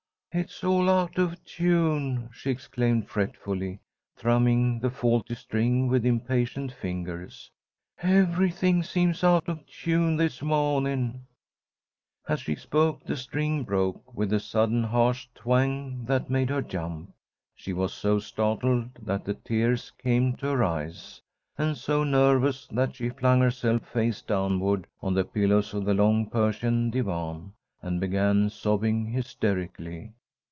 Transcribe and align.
"It's 0.33 0.63
all 0.63 0.89
out 0.89 1.17
of 1.17 1.43
tune!" 1.43 2.29
she 2.31 2.51
exclaimed, 2.51 3.09
fretfully, 3.09 3.81
thrumming 4.15 4.79
the 4.79 4.89
faulty 4.89 5.35
string 5.35 5.89
with 5.89 6.05
impatient 6.05 6.71
fingers. 6.71 7.51
"Everything 8.01 8.81
seems 8.81 9.25
out 9.25 9.49
of 9.49 9.65
tune 9.67 10.15
this 10.15 10.41
mawning!" 10.41 11.25
As 12.29 12.39
she 12.39 12.55
spoke, 12.55 13.03
the 13.03 13.17
string 13.17 13.65
broke 13.65 14.15
with 14.15 14.31
a 14.31 14.39
sudden 14.39 14.85
harsh 14.85 15.27
twang 15.35 16.05
that 16.05 16.29
made 16.29 16.49
her 16.49 16.61
jump. 16.61 17.13
She 17.53 17.73
was 17.73 17.93
so 17.93 18.17
startled 18.17 18.89
that 19.01 19.25
the 19.25 19.33
tears 19.33 19.91
came 20.01 20.37
to 20.37 20.45
her 20.47 20.63
eyes, 20.63 21.21
and 21.57 21.75
so 21.75 22.05
nervous 22.05 22.67
that 22.67 22.95
she 22.95 23.09
flung 23.09 23.41
herself 23.41 23.85
face 23.85 24.21
downward 24.21 24.87
on 25.01 25.13
the 25.13 25.25
pillows 25.25 25.73
of 25.73 25.83
the 25.83 25.93
long 25.93 26.29
Persian 26.29 26.89
divan, 26.89 27.51
and 27.81 27.99
began 27.99 28.49
sobbing 28.49 29.07
hysterically. 29.07 30.13